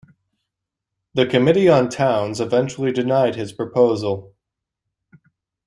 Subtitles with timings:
[1.13, 4.33] The Committee on Towns eventually denied his proposal.